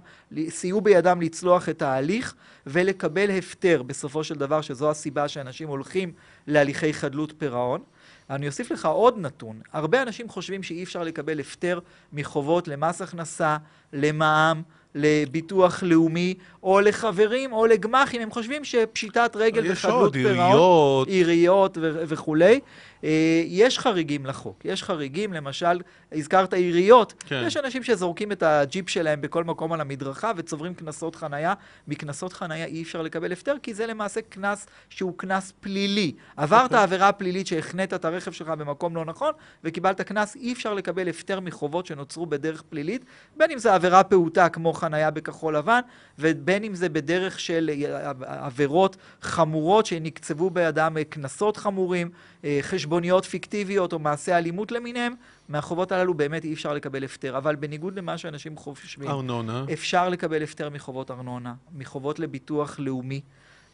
[0.49, 2.35] סייעו בידם לצלוח את ההליך
[2.67, 6.11] ולקבל הפטר בסופו של דבר, שזו הסיבה שאנשים הולכים
[6.47, 7.81] להליכי חדלות פירעון.
[8.29, 9.61] אני אוסיף לך עוד נתון.
[9.73, 11.79] הרבה אנשים חושבים שאי אפשר לקבל הפטר
[12.13, 13.57] מחובות למס הכנסה,
[13.93, 14.61] למע"מ,
[14.95, 18.21] לביטוח לאומי, או לחברים, או לגמ"חים.
[18.21, 22.59] הם חושבים שפשיטת רגל וחדלות פירעון, עיריות וכולי.
[23.03, 27.43] אה, יש חריגים לחוק, יש חריגים, למשל, הזכרת עיריות, כן.
[27.45, 31.53] יש אנשים שזורקים את הג'יפ שלהם בכל מקום על המדרכה וצוברים קנסות חנייה.
[31.87, 36.11] מקנסות חנייה אי אפשר לקבל הפטר, כי זה למעשה קנס שהוא קנס פלילי.
[36.37, 36.83] עברת אוקיי.
[36.83, 41.39] עבירה פלילית שהחנית את הרכב שלך במקום לא נכון, וקיבלת קנס, אי אפשר לקבל הפטר
[41.39, 43.05] מחובות שנוצרו בדרך פלילית,
[43.37, 45.79] בין אם זה עבירה פעוטה כמו חנייה בכחול לבן,
[46.19, 48.11] ובין אם זה בדרך של אה,
[48.45, 52.09] עבירות חמורות שנקצבו בידם קנסות חמורים,
[52.43, 55.13] אה, חשבוניות פיקטיביות או מעשי אלימות למיניהם,
[55.49, 57.37] מהחובות הללו באמת אי אפשר לקבל הפטר.
[57.37, 59.65] אבל בניגוד למה שאנשים חושבים, ארנונה.
[59.73, 63.21] אפשר לקבל הפטר מחובות ארנונה, מחובות לביטוח לאומי.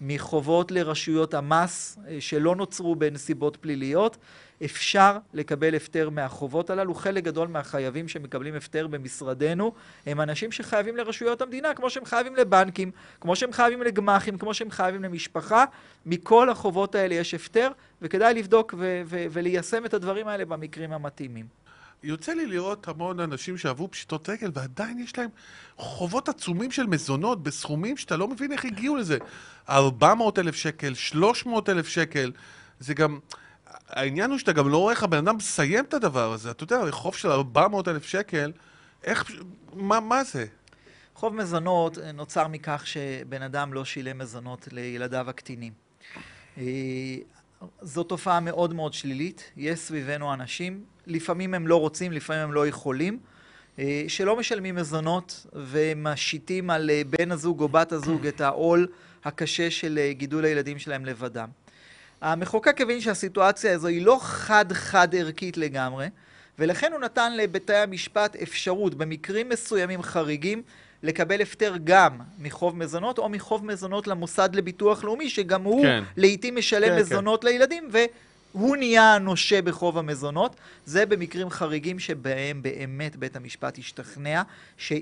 [0.02, 4.18] מחובות לרשויות המס אה, שלא נוצרו בנסיבות פליליות,
[4.64, 6.94] אפשר לקבל הפטר מהחובות הללו.
[6.94, 9.74] חלק גדול מהחייבים שמקבלים הפטר במשרדנו
[10.06, 12.92] הם אנשים שחייבים לרשויות המדינה, כמו שהם חייבים לבנקים,
[13.22, 15.66] כמו שהם חייבים לגמ"חים, כמו שהם חייבים למשפחה.
[16.06, 21.46] מכל החובות האלה יש הפטר, וכדאי לבדוק ו- ו- וליישם את הדברים האלה במקרים המתאימים.
[22.04, 25.30] יוצא לי לראות המון אנשים שעברו פשיטות רגל ועדיין יש להם
[25.78, 29.18] חובות עצומים של מזונות בסכומים שאתה לא מבין איך הגיעו לזה.
[29.70, 32.32] 400 אלף שקל, 300 אלף שקל,
[32.80, 33.20] זה גם...
[33.90, 36.52] העניין הוא שאתה גם לא רואה איך הבן אדם מסיים את הדבר הזה.
[36.52, 38.52] אתה יודע, חוב של 400 אלף שקל,
[39.04, 39.32] איך...
[39.74, 40.46] מה, מה זה?
[41.16, 45.74] חוב מזונות נוצר מכך שבן אדם לא שילם מזונות לילדיו הקטינים.
[46.58, 46.64] אה,
[47.82, 52.68] זו תופעה מאוד מאוד שלילית, יש סביבנו אנשים, לפעמים הם לא רוצים, לפעמים הם לא
[52.68, 53.20] יכולים,
[53.80, 58.88] אה, שלא משלמים מזונות ומשיתים על אה, בן הזוג או בת הזוג את העול
[59.24, 61.50] הקשה של אה, גידול הילדים שלהם לבדם.
[62.22, 66.08] המחוקק הבין שהסיטואציה הזו היא לא חד-חד ערכית לגמרי,
[66.60, 70.62] ולכן הוא נתן לבתי המשפט אפשרות במקרים מסוימים חריגים
[71.04, 76.04] לקבל הפטר גם מחוב מזונות או מחוב מזונות למוסד לביטוח לאומי, שגם הוא כן.
[76.18, 77.02] לעיתים משלם כן, כן.
[77.02, 77.48] מזונות כן.
[77.48, 77.90] לילדים,
[78.56, 84.42] הוא נהיה הנושה בחוב המזונות, זה במקרים חריגים שבהם באמת בית המשפט ישתכנע
[84.78, 84.94] ש,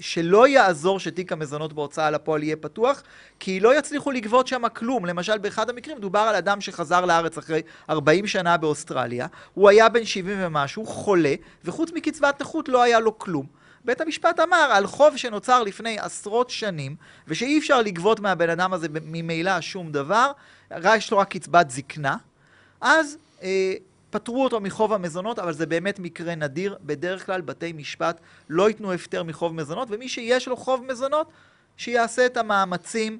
[0.00, 3.02] שלא יעזור שתיק המזונות בהוצאה לפועל יהיה פתוח,
[3.40, 5.06] כי לא יצליחו לגבות שם כלום.
[5.06, 10.04] למשל, באחד המקרים מדובר על אדם שחזר לארץ אחרי 40 שנה באוסטרליה, הוא היה בן
[10.04, 13.46] 70 ומשהו, חולה, וחוץ מקצבת נכות לא היה לו כלום.
[13.84, 16.96] בית המשפט אמר על חוב שנוצר לפני עשרות שנים,
[17.28, 20.32] ושאי אפשר לגבות מהבן אדם הזה ממילא שום דבר,
[20.96, 22.16] יש לו רק קצבת זקנה,
[22.82, 23.74] אז אה,
[24.10, 26.76] פטרו אותו מחוב המזונות, אבל זה באמת מקרה נדיר.
[26.82, 31.26] בדרך כלל בתי משפט לא ייתנו הפטר מחוב מזונות, ומי שיש לו חוב מזונות,
[31.76, 33.18] שיעשה את המאמצים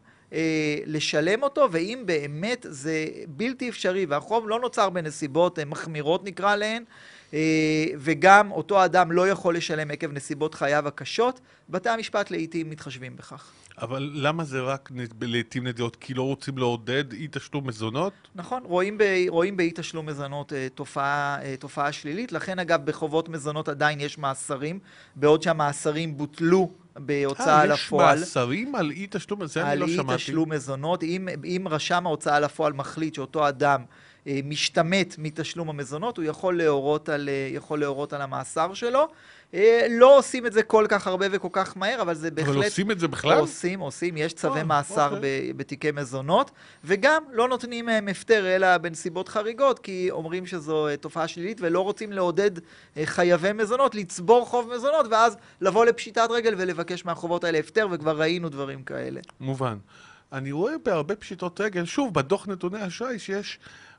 [0.86, 6.84] לשלם אותו, ואם באמת זה בלתי אפשרי והחוב לא נוצר בנסיבות אה, מחמירות נקרא להן,
[7.34, 13.16] אה, וגם אותו אדם לא יכול לשלם עקב נסיבות חייו הקשות, בתי המשפט לעיתים מתחשבים
[13.16, 13.52] בכך.
[13.78, 14.90] אבל למה זה רק
[15.20, 15.96] לעיתים נדירות?
[15.96, 18.12] כי לא רוצים לעודד אי תשלום מזונות?
[18.34, 22.32] נכון, רואים, ב, רואים באי תשלום מזונות אה, תופעה, אה, תופעה שלילית.
[22.32, 24.78] לכן אגב בחובות מזונות עדיין יש מאסרים,
[25.16, 28.16] בעוד שהמאסרים בוטלו בהוצאה לפועל.
[28.16, 29.46] יש מאסרים על אי תשלום?
[29.46, 30.00] זה אני לא שמעתי.
[30.08, 31.02] על אי תשלום מזונות.
[31.02, 33.84] אם, אם רשם ההוצאה לפועל מחליט שאותו אדם
[34.26, 39.08] אה, משתמט מתשלום המזונות, הוא יכול להורות על, אה, יכול להורות על המאסר שלו.
[39.54, 42.54] אה, לא עושים את זה כל כך הרבה וכל כך מהר, אבל זה בהחלט...
[42.54, 43.38] אבל עושים את זה בכלל?
[43.38, 45.56] עושים, עושים, יש צווי oh, מאסר okay.
[45.56, 46.50] בתיקי מזונות,
[46.84, 52.12] וגם לא נותנים מהם הפטר אלא בנסיבות חריגות, כי אומרים שזו תופעה שלילית ולא רוצים
[52.12, 52.50] לעודד
[53.04, 58.48] חייבי מזונות לצבור חוב מזונות, ואז לבוא לפשיטת רגל ולבקש מהחובות האלה הפטר, וכבר ראינו
[58.48, 59.20] דברים כאלה.
[59.40, 59.76] מובן.
[60.32, 63.58] אני רואה בהרבה פשיטות רגל, שוב, בדוח נתוני אשראי, שיש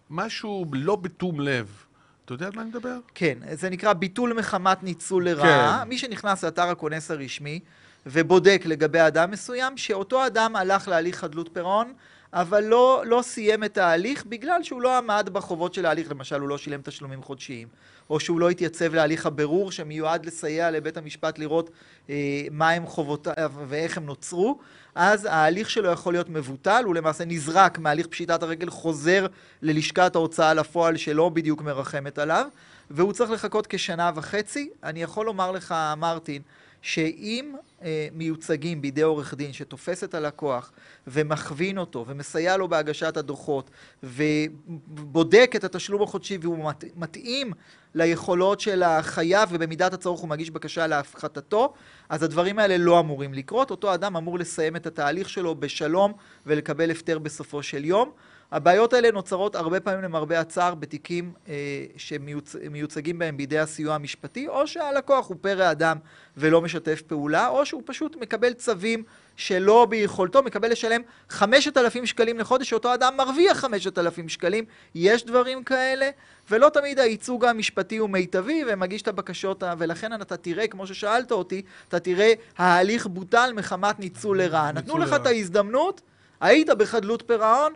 [0.09, 1.85] משהו לא בתום לב.
[2.25, 2.97] אתה יודע על מה אני מדבר?
[3.15, 5.79] כן, זה נקרא ביטול מחמת ניצול לרעה.
[5.83, 5.89] כן.
[5.89, 7.59] מי שנכנס לאתר הכונס הרשמי
[8.05, 11.93] ובודק לגבי אדם מסוים, שאותו אדם הלך להליך חדלות פירעון,
[12.33, 16.49] אבל לא, לא סיים את ההליך בגלל שהוא לא עמד בחובות של ההליך, למשל הוא
[16.49, 17.67] לא שילם תשלומים חודשיים,
[18.09, 21.69] או שהוא לא התייצב להליך הבירור שמיועד לסייע לבית המשפט לראות
[22.09, 22.15] אה,
[22.51, 24.59] מהם חובותיו ואיך הם נוצרו,
[24.95, 29.27] אז ההליך שלו יכול להיות מבוטל, הוא למעשה נזרק מהליך פשיטת הרגל, חוזר
[29.61, 32.47] ללשכת ההוצאה לפועל שלא בדיוק מרחמת עליו,
[32.91, 34.69] והוא צריך לחכות כשנה וחצי.
[34.83, 36.41] אני יכול לומר לך, מרטין,
[36.83, 40.71] שאם אה, מיוצגים בידי עורך דין שתופס את הלקוח
[41.07, 43.69] ומכווין אותו ומסייע לו בהגשת הדוחות
[44.03, 47.51] ובודק את התשלום החודשי והוא מת, מתאים
[47.95, 51.73] ליכולות של החייב ובמידת הצורך הוא מגיש בקשה להפחתתו,
[52.09, 53.71] אז הדברים האלה לא אמורים לקרות.
[53.71, 56.13] אותו אדם אמור לסיים את התהליך שלו בשלום
[56.45, 58.11] ולקבל הפטר בסופו של יום.
[58.53, 61.53] הבעיות האלה נוצרות הרבה פעמים למרבה הצער בתיקים אה,
[61.97, 65.97] שמיוצגים בהם בידי הסיוע המשפטי, או שהלקוח הוא פרא אדם
[66.37, 69.03] ולא משתף פעולה, או שהוא פשוט מקבל צווים
[69.35, 74.65] שלא ביכולתו, מקבל לשלם 5,000 שקלים לחודש, שאותו אדם מרוויח 5,000 שקלים.
[74.95, 76.09] יש דברים כאלה,
[76.49, 81.61] ולא תמיד הייצוג המשפטי הוא מיטבי, ומגיש את הבקשות, ולכן אתה תראה, כמו ששאלת אותי,
[81.87, 84.71] אתה תראה, ההליך בוטל מחמת ניצול לרעה.
[84.71, 86.01] נתנו לך את ההזדמנות,
[86.41, 87.73] היית בחדלות פירעון,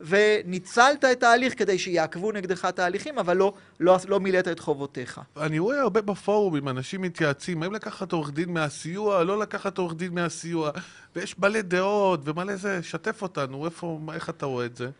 [0.00, 5.20] וניצלת את ההליך כדי שיעקבו נגדך תהליכים, אבל לא, לא, לא מילאת את חובותיך.
[5.36, 10.14] אני רואה הרבה בפורומים, אנשים מתייעצים, האם לקחת עורך דין מהסיוע, לא לקחת עורך דין
[10.14, 10.70] מהסיוע,
[11.16, 14.90] ויש מלא דעות ומלא זה, שתף אותנו, איפה, איך אתה רואה את זה?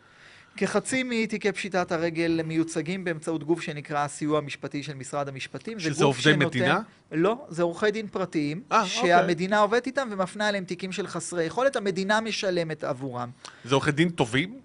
[0.57, 5.79] כחצי מתיקי פשיטת הרגל מיוצגים באמצעות גוף שנקרא הסיוע המשפטי של משרד המשפטים.
[5.79, 6.45] שזה עובדי שנותן...
[6.45, 6.81] מדינה?
[7.11, 9.63] לא, זה עורכי דין פרטיים, 아, אה, שהמדינה אוקיי.
[9.63, 13.29] עובדת איתם ומפנה אליהם תיקים של חסרי יכולת, המדינה משלמת עבורם.
[13.65, 14.59] זה עורכי דין טובים?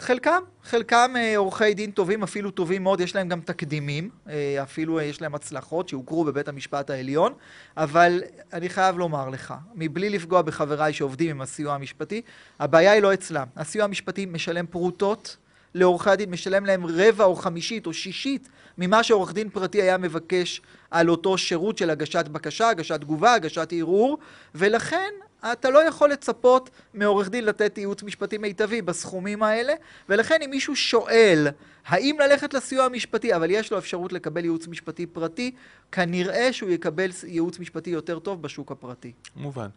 [0.00, 4.98] חלקם, חלקם אה, עורכי דין טובים, אפילו טובים מאוד, יש להם גם תקדימים, אה, אפילו
[4.98, 7.32] אה, יש להם הצלחות שהוכרו בבית המשפט העליון,
[7.76, 12.22] אבל אני חייב לומר לך, מבלי לפגוע בחבריי שעובדים עם הסיוע המשפטי,
[12.60, 13.46] הבעיה היא לא אצלם.
[13.56, 15.36] הסיוע המשפטי משלם פרוטות
[15.74, 20.60] לעורכי הדין, משלם להם רבע או חמישית או שישית ממה שעורך דין פרטי היה מבקש
[20.90, 24.18] על אותו שירות של הגשת בקשה, הגשת תגובה, הגשת ערעור,
[24.54, 25.10] ולכן
[25.52, 29.72] אתה לא יכול לצפות מעורך דין לתת ייעוץ משפטי מיטבי בסכומים האלה,
[30.08, 31.48] ולכן אם מישהו שואל
[31.86, 35.54] האם ללכת לסיוע המשפטי, אבל יש לו אפשרות לקבל ייעוץ משפטי פרטי,
[35.92, 39.12] כנראה שהוא יקבל ייעוץ משפטי יותר טוב בשוק הפרטי.
[39.36, 39.68] מובן.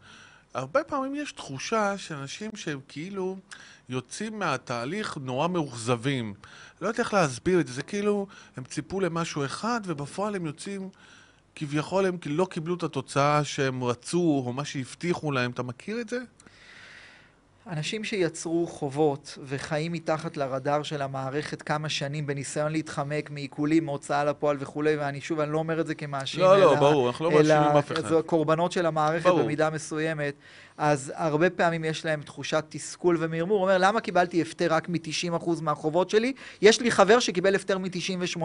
[0.53, 3.37] הרבה פעמים יש תחושה שאנשים שהם כאילו
[3.89, 6.33] יוצאים מהתהליך נורא מאוכזבים.
[6.81, 10.89] לא יודע איך להסביר את זה, זה כאילו הם ציפו למשהו אחד ובפועל הם יוצאים...
[11.55, 15.51] כביכול הם לא קיבלו את התוצאה שהם רצו, או מה שהבטיחו להם.
[15.51, 16.19] אתה מכיר את זה?
[17.67, 24.57] אנשים שיצרו חובות וחיים מתחת לרדאר של המערכת כמה שנים בניסיון להתחמק מעיקולים, מהוצאה לפועל
[24.59, 26.65] וכולי, ואני שוב, אני לא אומר את זה כמאשים, לא, אלא...
[26.65, 28.05] לא, ברור, אנחנו לא מאשימים אף אחד.
[28.05, 29.43] אלא קורבנות של המערכת ברור.
[29.43, 30.33] במידה מסוימת,
[30.77, 33.57] אז הרבה פעמים יש להם תחושת תסכול ומרמור.
[33.57, 36.33] הוא אומר, למה קיבלתי הפטר רק מ-90% מהחובות שלי?
[36.61, 38.39] יש לי חבר שקיבל הפטר מ-98%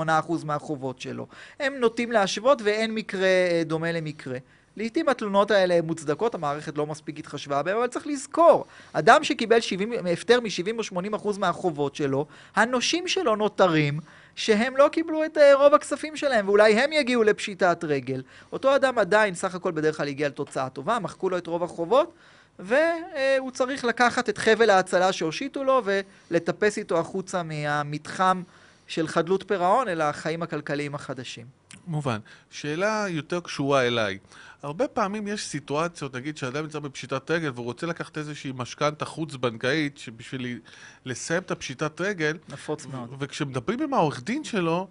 [0.44, 1.26] מהחובות שלו.
[1.61, 4.38] הם נוטים להשוות ואין מקרה אה, דומה למקרה.
[4.79, 9.61] לעתים התלונות האלה הן מוצדקות, המערכת לא מספיק התחשבה בהן, אבל צריך לזכור, אדם שקיבל
[9.61, 14.01] 70, הפטר מ-70 או 80 אחוז מהחובות שלו, הנושים שלו נותרים
[14.35, 18.23] שהם לא קיבלו את אה, רוב הכספים שלהם, ואולי הם יגיעו לפשיטת רגל.
[18.53, 22.12] אותו אדם עדיין, סך הכל בדרך כלל הגיע לתוצאה טובה, מחקו לו את רוב החובות,
[22.59, 25.83] והוא צריך לקחת את חבל ההצלה שהושיטו לו
[26.31, 28.43] ולטפס איתו החוצה מהמתחם
[28.88, 31.46] של חדלות פירעון אל החיים הכלכליים החדשים.
[31.87, 32.18] מובן.
[32.51, 34.18] שאלה יותר קשורה אליי.
[34.62, 39.98] הרבה פעמים יש סיטואציות, נגיד שאדם נמצא בפשיטת רגל והוא רוצה לקחת איזושהי משכנתה חוץ-בנקאית
[39.98, 40.59] שבשביל
[41.05, 43.16] לסיים את הפשיטת רגל, נפוץ מאוד.
[43.18, 44.88] וכשמדברים עם העורך דין שלו,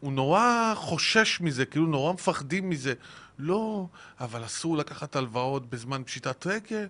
[0.00, 2.94] הוא נורא חושש מזה, כאילו נורא מפחדים מזה.
[3.38, 3.86] לא,
[4.20, 6.86] אבל אסור לקחת הלוואות בזמן פשיטת רגל,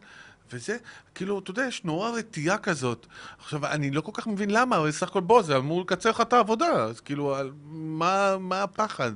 [0.52, 0.76] וזה,
[1.14, 3.06] כאילו, אתה יודע, יש נורא רתיעה כזאת.
[3.38, 6.20] עכשיו, אני לא כל כך מבין למה, אבל סך הכל בוא, זה אמור לקצר לך
[6.20, 7.36] את העבודה, אז כאילו,
[7.72, 9.12] מה, מה הפחד?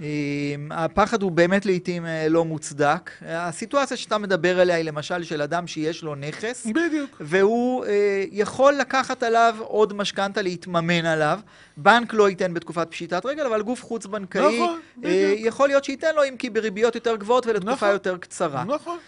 [0.00, 3.10] אמ, הפחד הוא באמת לעיתים אה, לא מוצדק.
[3.26, 7.16] הסיטואציה שאתה מדבר עליה היא למשל של אדם שיש לו נכס, בדיוק.
[7.20, 11.40] והוא אה, יכול לקחת עליו עוד משכנתה, להתממן עליו.
[11.76, 15.34] בנק לא ייתן בתקופת פשיטת רגל, אבל גוף חוץ-בנקאי נכון, אה.
[15.36, 17.88] יכול להיות שייתן לו, אם כי בריביות יותר גבוהות ולתקופה נכון.
[17.88, 18.64] יותר קצרה.
[18.64, 18.98] נכון,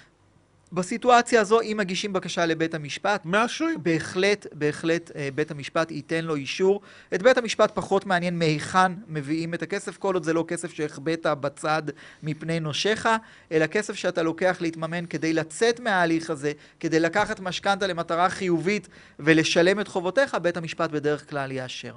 [0.73, 3.83] בסיטואציה הזו, אם מגישים בקשה לבית המשפט, מאשרים.
[3.83, 6.81] בהחלט, בהחלט אה, בית המשפט ייתן לו אישור.
[7.15, 11.27] את בית המשפט פחות מעניין מהיכן מביאים את הכסף, כל עוד זה לא כסף שהחבאת
[11.41, 11.83] בצד
[12.23, 13.09] מפני נושיך,
[13.53, 19.81] אלא כסף שאתה לוקח להתממן כדי לצאת מההליך הזה, כדי לקחת משכנתה למטרה חיובית ולשלם
[19.81, 21.95] את חובותיך, בית המשפט בדרך כלל יאשר.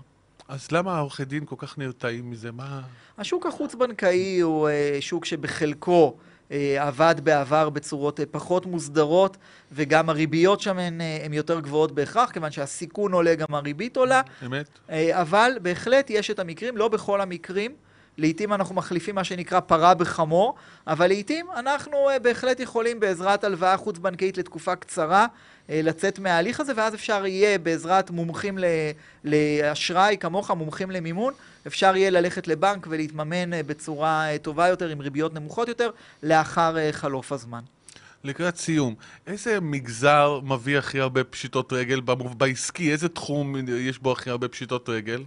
[0.47, 2.51] אז למה העורכי דין כל כך נרתעים מזה?
[2.51, 2.81] מה...
[3.17, 6.17] השוק החוץ-בנקאי הוא אה, שוק שבחלקו
[6.79, 9.37] עבד בעבר בצורות אה, פחות מוסדרות,
[9.71, 14.21] וגם הריביות שם הן, אה, הן יותר גבוהות בהכרח, כיוון שהסיכון עולה, גם הריבית עולה.
[14.45, 14.69] אמת?
[14.89, 17.75] אה, אבל בהחלט יש את המקרים, לא בכל המקרים.
[18.17, 20.55] לעתים אנחנו מחליפים מה שנקרא פרה בחמור,
[20.87, 25.27] אבל לעתים אנחנו אה, בהחלט יכולים בעזרת הלוואה חוץ-בנקאית לתקופה קצרה
[25.69, 28.57] אה, לצאת מההליך הזה, ואז אפשר יהיה בעזרת מומחים
[29.23, 31.33] לאשראי כמוך, מומחים למימון,
[31.67, 35.89] אפשר יהיה ללכת לבנק ולהתממן אה, בצורה טובה יותר, עם ריביות נמוכות יותר,
[36.23, 37.61] לאחר חלוף הזמן.
[38.23, 38.95] לקראת סיום,
[39.27, 42.01] איזה מגזר מביא הכי הרבה פשיטות רגל
[42.37, 42.91] בעסקי?
[42.91, 45.23] איזה תחום יש בו הכי הרבה פשיטות רגל?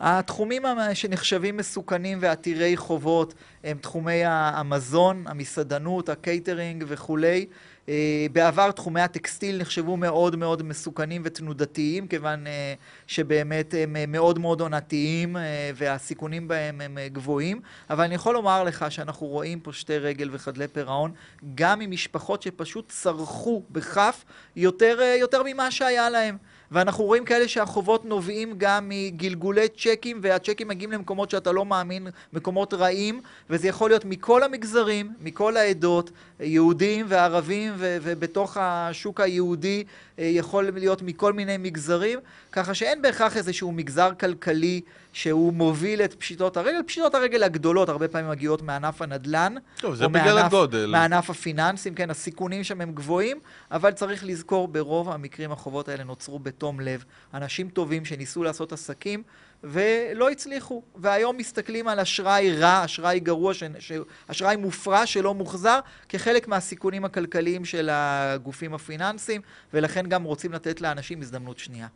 [0.00, 0.62] התחומים
[0.94, 3.34] שנחשבים מסוכנים ועתירי חובות
[3.64, 7.46] הם תחומי המזון, המסעדנות, הקייטרינג וכולי.
[7.88, 12.74] אה, בעבר תחומי הטקסטיל נחשבו מאוד מאוד מסוכנים ותנודתיים, כיוון אה,
[13.06, 15.36] שבאמת הם אה, מאוד מאוד עונתיים
[15.74, 17.60] והסיכונים בהם הם גבוהים.
[17.90, 21.12] אבל אני יכול לומר לך שאנחנו רואים פושטי רגל וחדלי פירעון,
[21.54, 24.24] גם ממשפחות שפשוט צרכו בכף
[24.56, 26.36] יותר, יותר ממה שהיה להם.
[26.70, 32.74] ואנחנו רואים כאלה שהחובות נובעים גם מגלגולי צ'קים, והצ'קים מגיעים למקומות שאתה לא מאמין, מקומות
[32.74, 39.84] רעים, וזה יכול להיות מכל המגזרים, מכל העדות, יהודים וערבים, ו- ובתוך השוק היהודי
[40.18, 42.18] אה, יכול להיות מכל מיני מגזרים,
[42.52, 44.80] ככה שאין בהכרח איזשהו מגזר כלכלי
[45.12, 46.82] שהוא מוביל את פשיטות הרגל.
[46.86, 50.86] פשיטות הרגל הגדולות הרבה פעמים מגיעות מענף הנדל"ן, טוב, זה בגלל מענף- הגודל.
[50.86, 56.38] מענף הפיננסים, כן, הסיכונים שם הם גבוהים, אבל צריך לזכור, ברוב המקרים החובות האלה נוצרו
[56.38, 57.04] בתום לב.
[57.34, 59.22] אנשים טובים שניסו לעשות עסקים
[59.64, 63.62] ולא הצליחו, והיום מסתכלים על אשראי רע, אשראי גרוע, ש...
[63.78, 63.92] ש...
[64.26, 69.40] אשראי מופרע שלא מוחזר, כחלק מהסיכונים הכלכליים של הגופים הפיננסיים,
[69.74, 71.86] ולכן גם רוצים לתת לאנשים הזדמנות שנייה.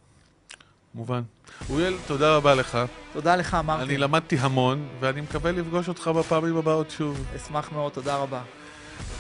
[0.95, 1.23] מובן.
[1.71, 2.79] אוריאל, תודה רבה לך.
[3.13, 4.01] תודה לך, אני מרטין.
[4.01, 7.27] למדתי המון, ואני מקווה לפגוש אותך בפעמים הבאות שוב.
[7.37, 8.41] אשמח מאוד, תודה רבה.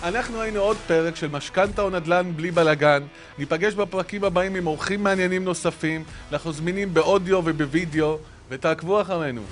[0.03, 3.03] אנחנו היינו עוד פרק של משכנתה או נדל"ן בלי בלאגן.
[3.39, 6.05] ניפגש בפרקים הבאים עם אורחים מעניינים נוספים.
[6.33, 9.43] אנחנו זמינים באודיו ובווידאו, ותעקבו אחרינו.